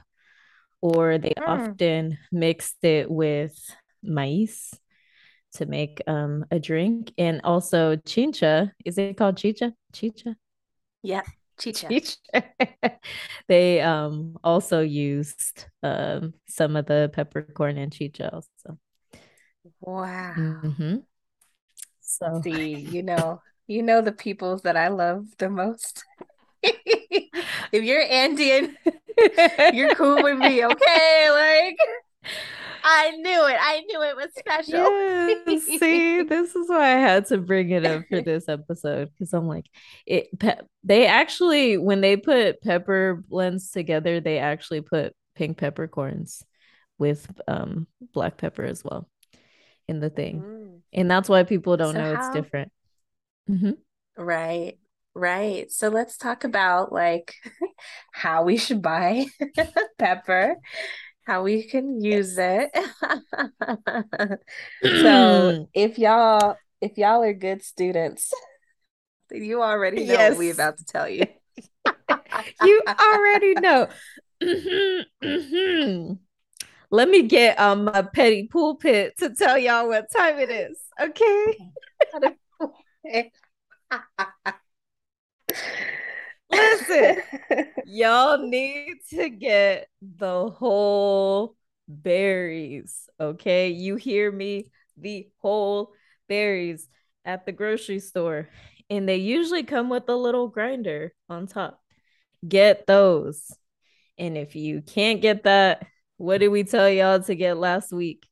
[0.81, 1.47] or they mm.
[1.47, 3.55] often mixed it with
[4.03, 4.73] maize
[5.53, 7.13] to make um, a drink.
[7.17, 9.73] And also, chincha is it called chicha?
[9.93, 10.35] Chicha?
[11.03, 11.23] Yeah.
[11.59, 11.89] Chicha.
[13.49, 18.79] they um also used um some of the peppercorn and chicha also.
[19.81, 20.35] Wow.
[20.37, 20.95] Mm-hmm.
[22.09, 26.03] So see, you know, you know the peoples that I love the most.
[26.63, 28.75] if you're Andean,
[29.73, 31.29] you're cool with me, okay?
[31.29, 31.77] Like
[32.83, 33.57] I knew it.
[33.59, 34.79] I knew it was special.
[34.79, 35.79] Yes.
[35.79, 39.47] See, this is why I had to bring it up for this episode because I'm
[39.47, 39.67] like,
[40.07, 40.27] it.
[40.39, 46.43] Pe- they actually, when they put pepper blends together, they actually put pink peppercorns
[46.97, 49.07] with um black pepper as well
[49.89, 50.79] in the thing, mm.
[50.93, 52.21] and that's why people don't so know how...
[52.21, 52.71] it's different.
[53.49, 53.71] Mm-hmm.
[54.23, 54.77] Right.
[55.15, 55.71] Right.
[55.71, 57.33] So let's talk about like
[58.11, 59.25] how we should buy
[59.97, 60.55] pepper
[61.29, 62.71] how we can use it.
[64.83, 68.33] so if y'all if y'all are good students,
[69.31, 70.31] you already know yes.
[70.31, 71.25] what we're about to tell you.
[72.63, 73.87] you already know.
[74.41, 76.13] Mm-hmm, mm-hmm.
[76.91, 80.77] Let me get um my petty pulpit to tell y'all what time it is.
[80.99, 81.57] Okay.
[86.51, 87.17] Listen,
[87.85, 91.55] y'all need to get the whole
[91.87, 93.07] berries.
[93.19, 93.69] Okay.
[93.69, 94.71] You hear me?
[94.97, 95.93] The whole
[96.27, 96.87] berries
[97.23, 98.49] at the grocery store.
[98.89, 101.79] And they usually come with a little grinder on top.
[102.47, 103.51] Get those.
[104.17, 105.85] And if you can't get that,
[106.19, 108.27] what did we tell y'all to get last week?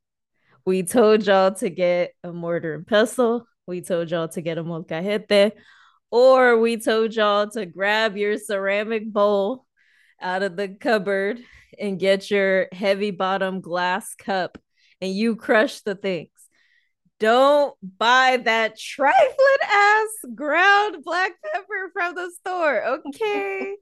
[0.66, 3.46] We told y'all to get a mortar and pestle.
[3.66, 5.52] We told y'all to get a molcajete.
[6.10, 9.64] Or we told y'all to grab your ceramic bowl
[10.20, 11.40] out of the cupboard
[11.80, 14.58] and get your heavy bottom glass cup
[15.00, 16.28] and you crush the things.
[17.18, 23.76] Don't buy that trifling ass ground black pepper from the store, okay?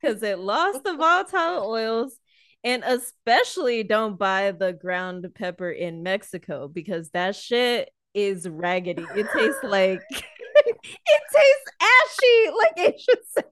[0.00, 2.16] Because it lost the volatile oils.
[2.62, 9.06] And especially don't buy the ground pepper in Mexico because that shit is raggedy.
[9.14, 10.02] It tastes like
[10.64, 13.44] it tastes ashy, like Asia said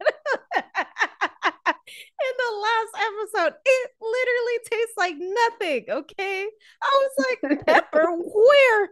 [2.21, 3.55] in the last episode.
[3.65, 5.85] It literally tastes like nothing.
[5.91, 6.47] Okay.
[6.83, 8.91] I was like, pepper, where?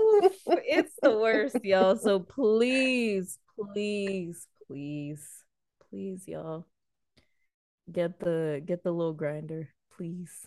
[0.00, 1.96] Oof, it's the worst, y'all.
[1.96, 5.26] So please, please, please,
[5.90, 6.66] please, y'all.
[7.92, 10.46] Get the get the little grinder, please.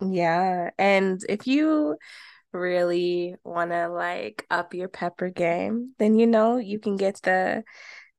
[0.00, 0.70] Yeah.
[0.78, 1.96] And if you
[2.52, 7.64] really want to like up your pepper game, then you know you can get the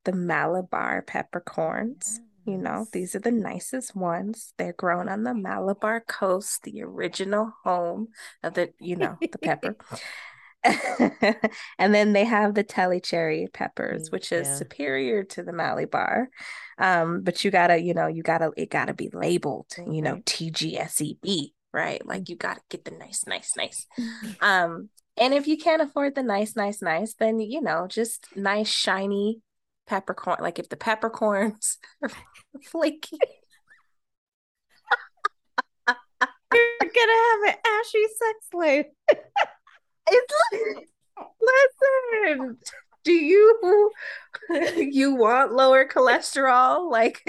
[0.04, 2.20] the Malabar peppercorns.
[2.46, 4.54] You know, these are the nicest ones.
[4.56, 8.08] They're grown on the Malabar coast, the original home
[8.42, 9.76] of the, you know, the pepper.
[11.78, 14.56] and then they have the Tellicherry peppers, mm, which is yeah.
[14.56, 16.28] superior to the Malabar.
[16.78, 21.52] Um, but you gotta, you know, you gotta, it gotta be labeled, you know, TGSEB,
[21.72, 22.04] right?
[22.06, 23.86] Like you gotta get the nice, nice, nice.
[24.40, 28.68] um, and if you can't afford the nice, nice, nice, then you know, just nice,
[28.68, 29.40] shiny
[29.86, 30.38] peppercorn.
[30.40, 32.10] Like if the peppercorns are
[32.64, 33.18] flaky.
[36.50, 38.86] You're gonna have an ashy sex life.
[40.10, 40.86] It's
[41.40, 42.58] listen.
[43.04, 43.92] Do you
[44.76, 46.90] you want lower cholesterol?
[46.90, 47.22] Like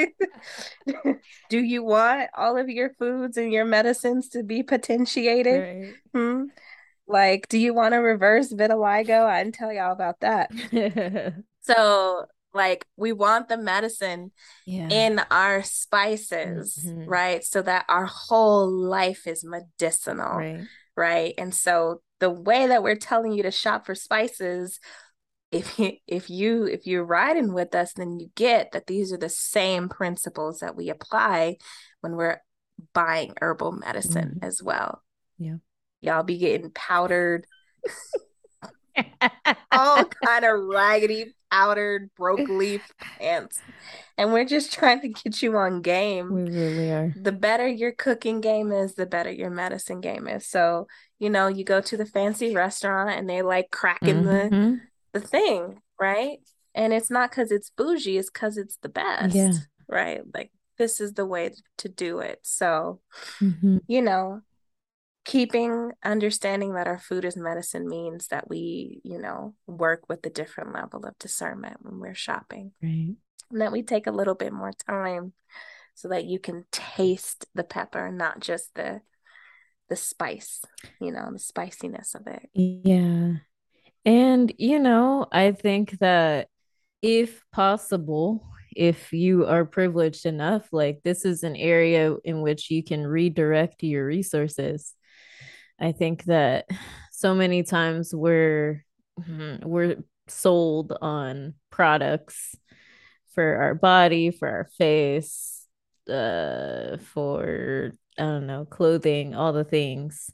[1.50, 5.62] do you want all of your foods and your medicines to be potentiated?
[5.62, 5.94] Right.
[6.14, 6.44] Hmm?
[7.08, 9.26] Like, do you want to reverse vitiligo?
[9.26, 10.52] I can tell y'all about that.
[11.62, 14.32] so like we want the medicine
[14.66, 14.90] yeah.
[14.90, 17.06] in our spices mm-hmm.
[17.06, 20.62] right so that our whole life is medicinal right.
[20.98, 24.80] right and so the way that we're telling you to shop for spices
[25.52, 29.18] if you if you if you're riding with us then you get that these are
[29.18, 31.58] the same principles that we apply
[32.02, 32.40] when we're
[32.94, 34.46] buying herbal medicine mm-hmm.
[34.46, 35.04] as well.
[35.38, 35.56] Yeah.
[36.02, 37.46] Y'all be getting powdered.
[39.72, 43.60] All kind of raggedy powdered broke leaf pants.
[44.18, 46.34] And we're just trying to get you on game.
[46.34, 47.14] We really are.
[47.16, 50.48] The better your cooking game is the better your medicine game is.
[50.48, 50.88] So
[51.20, 54.76] you know you go to the fancy restaurant and they like cracking mm-hmm.
[55.14, 56.38] the the thing right?
[56.76, 59.52] And it's not because it's bougie it's because it's the best yeah.
[59.88, 60.22] right?
[60.34, 62.40] Like this is the way to do it.
[62.44, 63.02] So
[63.40, 63.78] mm-hmm.
[63.88, 64.42] you know
[65.30, 70.30] keeping understanding that our food is medicine means that we you know work with a
[70.32, 72.72] different level of discernment when we're shopping.
[72.82, 73.14] Right.
[73.52, 75.34] And that we take a little bit more time
[75.94, 79.02] so that you can taste the pepper not just the
[79.88, 80.62] the spice
[81.00, 82.50] you know the spiciness of it.
[82.56, 83.34] Yeah.
[84.04, 86.48] And you know i think that
[87.04, 88.44] if possible
[88.76, 93.84] if you are privileged enough like this is an area in which you can redirect
[93.84, 94.96] your resources
[95.80, 96.68] I think that
[97.12, 98.86] so many times we're
[99.20, 102.56] mm-hmm, we're sold on products
[103.34, 105.66] for our body, for our face,
[106.10, 110.32] uh, for I don't know, clothing, all the things.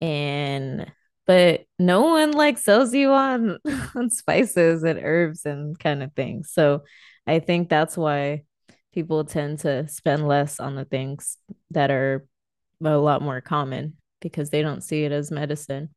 [0.00, 0.92] And
[1.26, 3.58] but no one like sells you on
[3.94, 6.50] on spices and herbs and kind of things.
[6.52, 6.84] So
[7.26, 8.44] I think that's why
[8.92, 11.36] people tend to spend less on the things
[11.70, 12.26] that are
[12.84, 15.88] a lot more common because they don't see it as medicine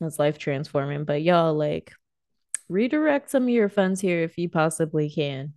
[0.00, 1.92] as life transforming but y'all like
[2.68, 5.52] redirect some of your funds here if you possibly can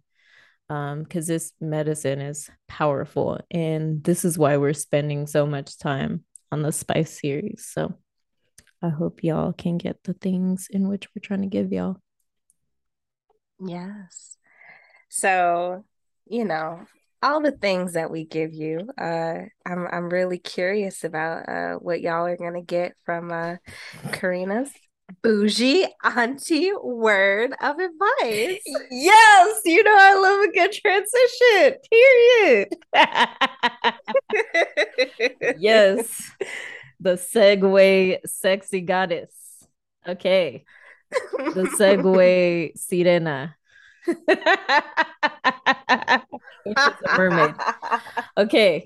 [0.69, 6.23] um because this medicine is powerful and this is why we're spending so much time
[6.51, 7.67] on the spice series.
[7.71, 7.93] So
[8.81, 11.97] i hope y'all can get the things in which we're trying to give y'all.
[13.59, 14.37] Yes.
[15.09, 15.85] So
[16.25, 16.85] you know
[17.25, 18.87] all the things that we give you.
[18.97, 23.55] Uh, I'm I'm really curious about uh, what y'all are gonna get from uh,
[24.11, 24.71] Karina's
[25.23, 28.61] bougie auntie word of advice.
[28.91, 31.79] Yes, you know I love a good transition.
[31.91, 32.75] Period.
[35.63, 36.31] yes.
[36.99, 39.33] The segue sexy goddess.
[40.07, 40.65] Okay.
[41.31, 43.55] The segue sirena.
[44.07, 44.17] Which
[46.77, 47.55] is a mermaid.
[48.37, 48.83] Okay.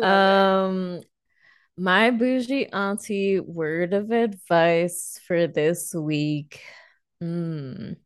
[0.00, 1.00] Um
[1.76, 6.62] my bougie auntie word of advice for this week.
[7.22, 7.96] Mm.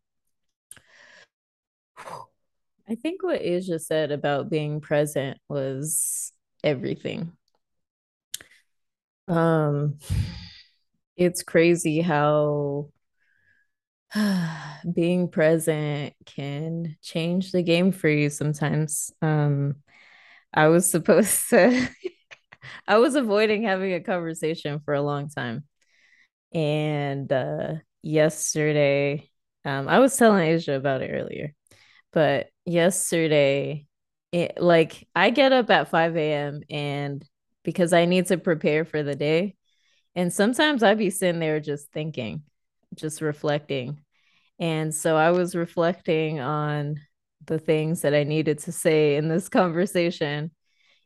[2.89, 6.33] I think what Asia said about being present was
[6.65, 7.33] everything.
[9.29, 9.99] Um,
[11.17, 12.89] it's crazy how
[14.95, 19.13] being present can change the game for you sometimes.
[19.23, 19.77] Um,
[20.53, 21.89] I was supposed to
[22.87, 25.65] I was avoiding having a conversation for a long time.
[26.53, 29.31] And uh yesterday,
[29.65, 31.55] um, I was telling Asia about it earlier,
[32.13, 33.87] but yesterday,
[34.33, 36.63] it like I get up at 5 a.m.
[36.71, 37.25] and
[37.65, 39.57] because I need to prepare for the day.
[40.17, 42.43] And sometimes I'd be sitting there just thinking,
[42.95, 44.01] just reflecting.
[44.59, 46.97] And so I was reflecting on
[47.47, 50.51] the things that I needed to say in this conversation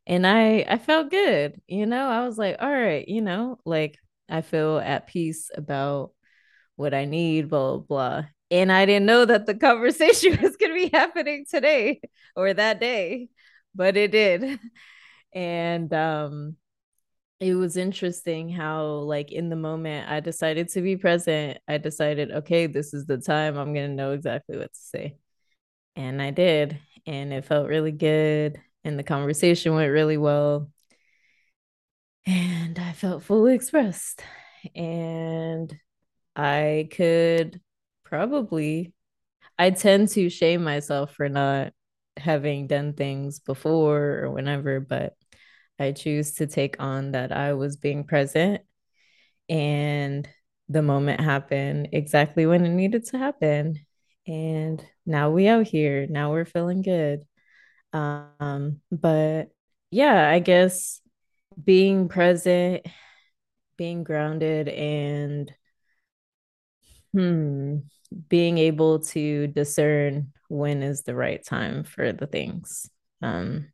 [0.06, 2.08] and I I felt good, you know.
[2.08, 6.12] I was like, all right, you know, like I feel at peace about
[6.76, 8.20] what I need, blah blah.
[8.20, 8.28] blah.
[8.50, 12.00] And I didn't know that the conversation was gonna be happening today
[12.36, 13.28] or that day,
[13.74, 14.58] but it did.
[15.34, 16.56] And um
[17.44, 21.58] it was interesting how like in the moment I decided to be present.
[21.68, 25.16] I decided, okay, this is the time I'm gonna know exactly what to say.
[25.96, 30.70] And I did, and it felt really good and the conversation went really well.
[32.26, 34.22] And I felt fully expressed.
[34.74, 35.74] And
[36.36, 37.60] I could
[38.04, 38.92] probably,
[39.58, 41.72] I tend to shame myself for not
[42.16, 45.14] having done things before or whenever, but
[45.78, 48.62] I choose to take on that I was being present
[49.48, 50.28] and
[50.68, 53.80] the moment happened exactly when it needed to happen.
[54.26, 56.06] And now we out here.
[56.08, 57.24] Now we're feeling good.
[57.92, 59.50] Um, but
[59.90, 61.00] yeah, I guess
[61.62, 62.86] being present,
[63.76, 65.52] being grounded, and
[67.12, 67.76] hmm,
[68.28, 72.90] being able to discern when is the right time for the things.
[73.22, 73.68] Um,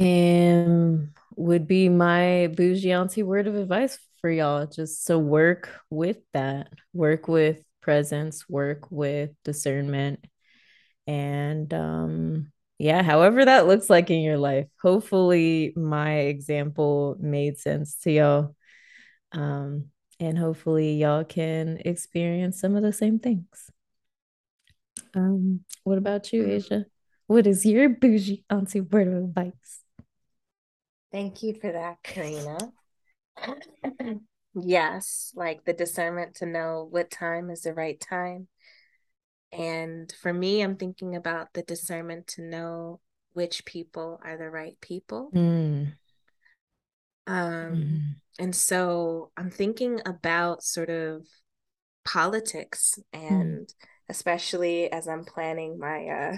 [0.00, 4.66] and would be my bougie auntie word of advice for y'all.
[4.66, 10.24] Just to work with that, work with presence, work with discernment,
[11.06, 14.66] and um, yeah, however that looks like in your life.
[14.80, 18.56] Hopefully, my example made sense to y'all.
[19.32, 19.86] Um,
[20.20, 23.70] and hopefully, y'all can experience some of the same things.
[25.14, 26.86] Um, what about you, Asia?
[27.26, 29.81] What is your bougie auntie word of advice?
[31.12, 32.58] Thank you for that, Karina.
[34.54, 38.48] yes, like the discernment to know what time is the right time
[39.52, 43.00] and for me, I'm thinking about the discernment to know
[43.34, 45.30] which people are the right people.
[45.34, 45.92] Mm.
[47.26, 48.00] Um, mm.
[48.38, 51.26] And so I'm thinking about sort of
[52.04, 53.30] politics mm.
[53.30, 53.72] and mm.
[54.08, 56.36] especially as I'm planning my uh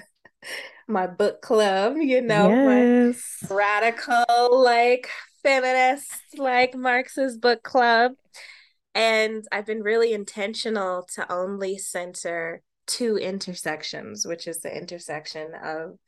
[0.89, 3.45] my book club, you know, yes.
[3.49, 5.09] my radical like
[5.43, 8.13] feminist like Marxist book club.
[8.95, 15.99] And I've been really intentional to only center two intersections, which is the intersection of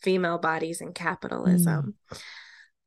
[0.00, 1.94] female bodies and capitalism.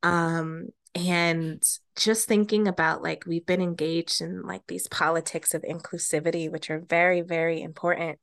[0.04, 0.10] Mm.
[0.10, 1.64] Um, and
[1.96, 6.80] just thinking about like we've been engaged in like these politics of inclusivity, which are
[6.80, 8.20] very, very important.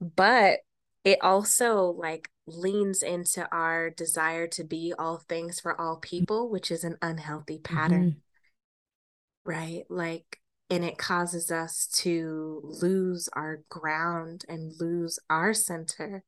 [0.00, 0.60] But
[1.04, 6.70] it also like leans into our desire to be all things for all people, which
[6.70, 8.10] is an unhealthy pattern.
[8.10, 9.50] Mm-hmm.
[9.50, 9.84] Right.
[9.88, 10.40] Like
[10.70, 16.22] and it causes us to lose our ground and lose our center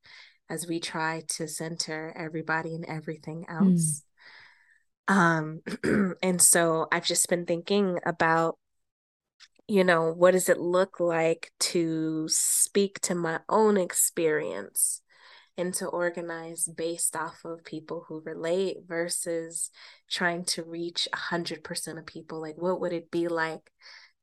[0.49, 3.55] as we try to center everybody and everything hmm.
[3.55, 4.03] else.
[5.09, 5.61] Mm.
[5.85, 8.57] Um, and so I've just been thinking about,
[9.67, 15.01] you know, what does it look like to speak to my own experience
[15.57, 19.69] and to organize based off of people who relate versus
[20.09, 22.41] trying to reach 100% of people?
[22.41, 23.71] Like, what would it be like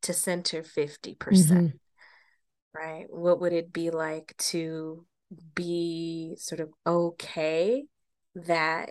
[0.02, 1.18] to center 50%?
[1.18, 1.76] percent mm hmm
[2.72, 3.06] Right?
[3.10, 5.04] What would it be like to
[5.56, 7.84] be sort of okay
[8.36, 8.90] that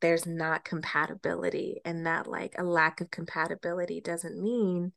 [0.00, 4.92] there's not compatibility and that like a lack of compatibility doesn't mean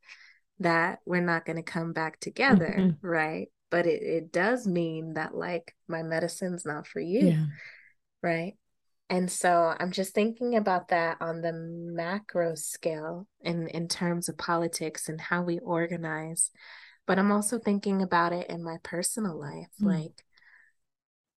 [0.60, 3.06] that we're not going to come back together, mm-hmm.
[3.06, 3.48] right?
[3.70, 7.46] But it, it does mean that like my medicine's not for you, yeah.
[8.22, 8.54] right?
[9.10, 14.38] And so I'm just thinking about that on the macro scale in, in terms of
[14.38, 16.50] politics and how we organize.
[17.06, 19.68] But I'm also thinking about it in my personal life.
[19.82, 19.88] Mm.
[19.88, 20.24] Like,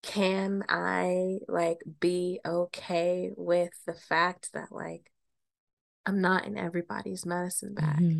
[0.07, 5.11] can I like be okay with the fact that like
[6.05, 7.99] I'm not in everybody's medicine bag?
[7.99, 8.19] Mm-hmm.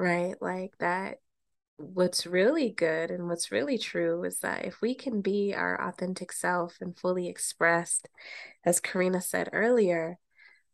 [0.00, 0.36] Right?
[0.40, 1.18] Like that
[1.78, 6.30] what's really good and what's really true is that if we can be our authentic
[6.30, 8.08] self and fully expressed,
[8.64, 10.18] as Karina said earlier,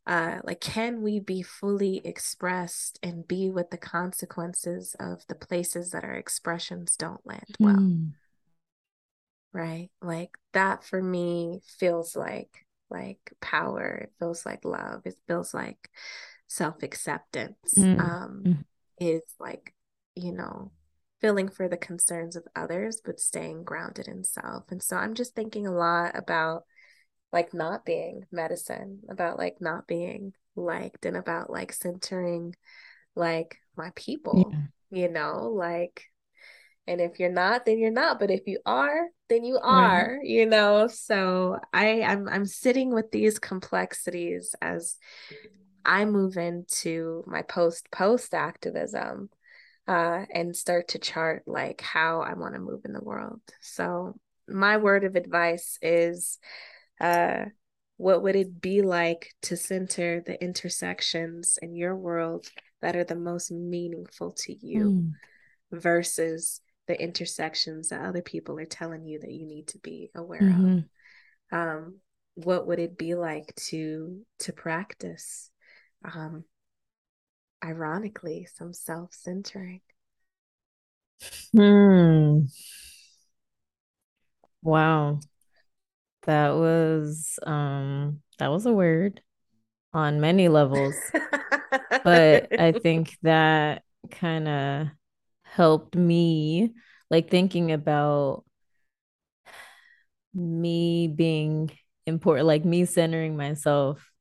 [0.05, 5.89] uh, like can we be fully expressed and be with the consequences of the places
[5.89, 7.77] that our expressions don't land well?
[7.77, 8.11] Mm.
[9.55, 9.89] Right?
[10.01, 14.01] Like that for me feels like like power.
[14.03, 15.01] It feels like love.
[15.05, 15.89] It feels like
[16.47, 17.73] self acceptance.
[17.77, 17.99] Mm.
[17.99, 18.65] Um, mm.
[18.99, 19.73] is like
[20.15, 20.71] you know
[21.21, 24.65] feeling for the concerns of others, but staying grounded in self.
[24.69, 26.65] And so I'm just thinking a lot about
[27.31, 32.55] like not being medicine, about like not being liked, and about like centering
[33.15, 34.99] like my people, yeah.
[34.99, 36.03] you know, like
[36.87, 40.25] and if you're not then you're not but if you are then you are right.
[40.25, 44.97] you know so i i'm i'm sitting with these complexities as
[45.83, 49.29] i move into my post post activism
[49.87, 53.41] uh, and start to chart like how I want to move in the world.
[53.61, 54.15] So,
[54.47, 56.39] my word of advice is
[56.99, 57.45] uh,
[57.97, 62.47] what would it be like to center the intersections in your world
[62.81, 65.11] that are the most meaningful to you mm.
[65.71, 70.41] versus the intersections that other people are telling you that you need to be aware
[70.41, 70.77] mm-hmm.
[70.77, 70.83] of?
[71.51, 71.99] Um,
[72.35, 75.49] what would it be like to to practice
[76.03, 76.43] um,
[77.65, 79.81] ironically, some self centering.
[81.51, 82.41] Hmm.
[84.61, 85.19] Wow.
[86.23, 89.21] That was um that was a word
[89.93, 90.95] on many levels.
[92.03, 94.87] but I think that kind of
[95.55, 96.73] helped me
[97.09, 98.43] like thinking about
[100.33, 101.71] me being
[102.05, 104.11] important like me centering myself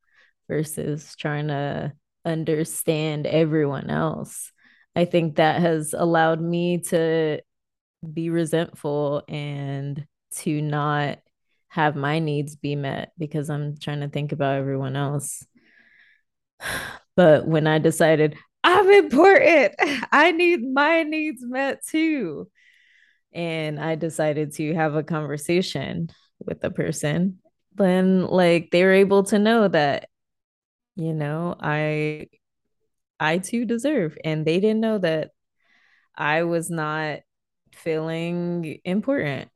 [0.49, 1.93] versus trying to
[2.25, 4.53] understand everyone else.
[4.95, 7.41] I think that has allowed me to
[8.13, 10.07] be resentful and
[10.37, 11.19] to not
[11.67, 15.45] have my needs be met because I'm trying to think about everyone else.
[17.17, 19.75] But when I decided I'm important,
[20.13, 22.49] I need my needs met too.
[23.33, 26.09] And I decided to have a conversation
[26.39, 27.39] with the person,
[27.75, 30.09] then like they were able to know that
[30.97, 32.29] you know, I
[33.19, 34.17] I too deserve.
[34.25, 35.31] And they didn't know that
[36.17, 37.21] I was not
[37.73, 39.51] feeling important.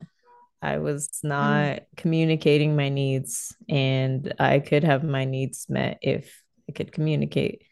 [0.61, 1.85] I was not mm.
[1.95, 7.63] communicating my needs, and I could have my needs met if I could communicate.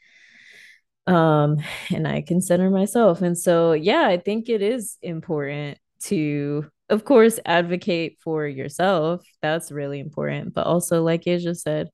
[1.07, 1.57] Um,
[1.93, 3.21] and I consider myself.
[3.21, 9.25] And so, yeah, I think it is important to, of course, advocate for yourself.
[9.41, 10.53] That's really important.
[10.53, 11.89] But also, like Asia said,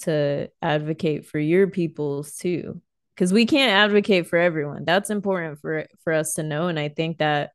[0.00, 2.80] to advocate for your peoples too
[3.14, 6.88] because we can't advocate for everyone that's important for for us to know and i
[6.88, 7.50] think that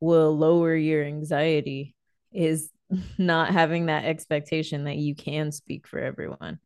[0.00, 1.94] will lower your anxiety
[2.32, 2.70] is
[3.18, 6.58] not having that expectation that you can speak for everyone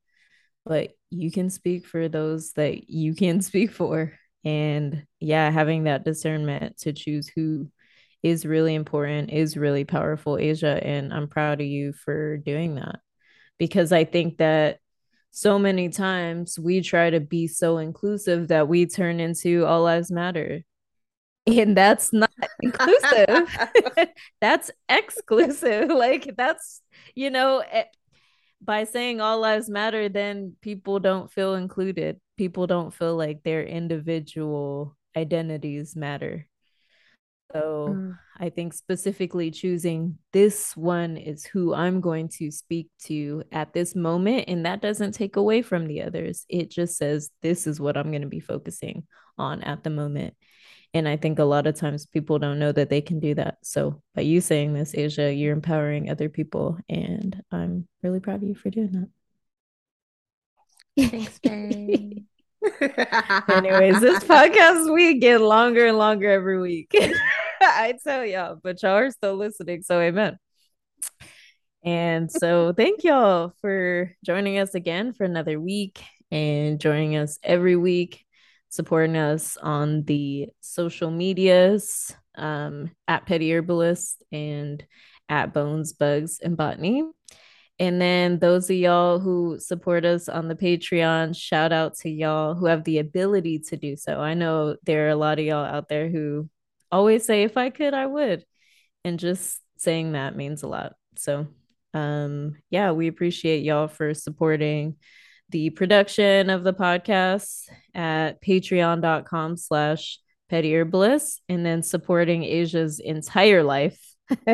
[0.64, 4.12] but you can speak for those that you can speak for.
[4.42, 7.70] And yeah having that discernment to choose who
[8.22, 13.00] is really important is really powerful asia and i'm proud of you for doing that.
[13.58, 14.78] Because i think that
[15.30, 20.11] so many times we try to be so inclusive that we turn into all lives
[20.11, 20.62] matter.
[21.46, 23.48] And that's not inclusive.
[24.40, 25.88] That's exclusive.
[25.88, 26.82] Like that's
[27.14, 27.84] you know eh,
[28.62, 33.62] by saying all lives matter then people don't feel included people don't feel like their
[33.62, 36.46] individual identities matter
[37.52, 38.18] so mm.
[38.38, 43.94] I think specifically choosing this one is who I'm going to speak to at this
[43.94, 44.44] moment.
[44.48, 46.44] And that doesn't take away from the others.
[46.48, 49.06] It just says, this is what I'm going to be focusing
[49.36, 50.34] on at the moment.
[50.93, 53.59] And I think a lot of times people don't know that they can do that.
[53.62, 56.78] So by you saying this, Asia, you're empowering other people.
[56.88, 59.09] And I'm really proud of you for doing
[60.97, 61.11] that.
[61.11, 62.24] Thanks, babe.
[63.49, 66.93] Anyways, this podcast we get longer and longer every week.
[67.62, 70.38] I tell y'all, but y'all are still listening, so amen.
[71.82, 77.76] And so thank y'all for joining us again for another week and joining us every
[77.76, 78.24] week.
[78.70, 84.82] Supporting us on the social medias um, at Petty Herbalist and
[85.28, 87.04] at Bones, Bugs, and Botany.
[87.78, 92.54] And then those of y'all who support us on the Patreon, shout out to y'all
[92.54, 94.20] who have the ability to do so.
[94.20, 96.48] I know there are a lot of y'all out there who
[96.92, 98.44] always say, if I could, I would.
[99.04, 100.94] And just saying that means a lot.
[101.16, 101.46] So,
[101.94, 104.96] um, yeah, we appreciate y'all for supporting
[105.51, 113.62] the production of the podcast at patreon.com slash petty bliss and then supporting Asia's entire
[113.62, 114.01] life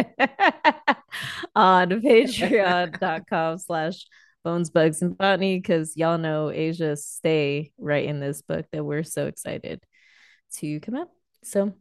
[1.55, 4.07] on patreon.com slash
[4.47, 9.03] bones bugs and botany because y'all know asia stay right in this book that we're
[9.03, 9.83] so excited
[10.53, 11.09] to come out
[11.43, 11.75] so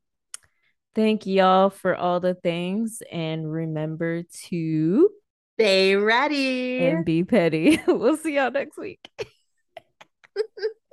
[0.95, 5.09] thank y'all for all the things and remember to
[5.57, 6.85] stay ready.
[6.85, 7.81] And be petty.
[7.87, 9.09] We'll see y'all next week